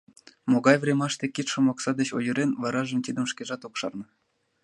[0.51, 4.05] Могай времаште кидшым окса деч ойырен, варажым тидым шкежат ок шарне.